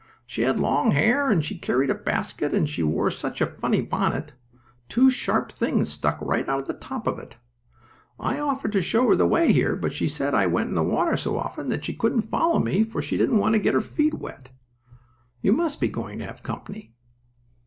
She 0.25 0.41
had 0.41 0.59
long 0.59 0.93
hair 0.93 1.29
and 1.29 1.45
she 1.45 1.59
carried 1.59 1.91
a 1.91 1.93
basket 1.93 2.55
and 2.55 2.67
she 2.67 2.81
wore 2.81 3.11
such 3.11 3.39
a 3.39 3.45
funny 3.45 3.83
bonnet! 3.83 4.33
Two 4.89 5.11
sharp 5.11 5.51
things 5.51 5.89
stuck 5.91 6.17
right 6.19 6.49
out 6.49 6.61
of 6.63 6.67
the 6.67 6.73
top 6.73 7.05
of 7.05 7.19
it. 7.19 7.37
I 8.19 8.39
offered 8.39 8.71
to 8.71 8.81
show 8.81 9.07
her 9.09 9.15
the 9.15 9.27
way 9.27 9.53
here, 9.53 9.75
but 9.75 9.93
she 9.93 10.07
said 10.07 10.33
I 10.33 10.47
went 10.47 10.69
in 10.69 10.73
the 10.73 10.81
water 10.83 11.17
so 11.17 11.37
often 11.37 11.69
that 11.69 11.85
she 11.85 11.93
couldn't 11.93 12.23
follow 12.23 12.57
me, 12.57 12.83
for 12.83 12.99
she 12.99 13.15
didn't 13.15 13.37
want 13.37 13.53
to 13.53 13.59
get 13.59 13.75
her 13.75 13.79
feet 13.79 14.15
wet. 14.15 14.49
You 15.39 15.53
must 15.53 15.79
be 15.79 15.87
going 15.87 16.17
to 16.17 16.25
have 16.25 16.41
company." 16.41 16.95